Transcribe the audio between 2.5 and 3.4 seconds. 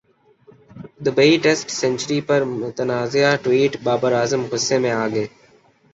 متنازع